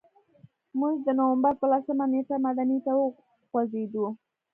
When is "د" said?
1.05-1.07